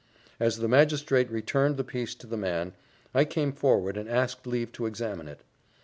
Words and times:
As 0.39 0.57
the 0.57 0.67
magistrate 0.67 1.29
returned 1.29 1.77
the 1.77 1.83
piece 1.83 2.15
to 2.15 2.25
the 2.25 2.35
man, 2.35 2.73
I 3.13 3.23
came 3.23 3.51
forward 3.53 3.97
and 3.97 4.09
asked 4.09 4.47
leave 4.47 4.71
to 4.71 4.87
examine 4.87 5.27
it. 5.27 5.41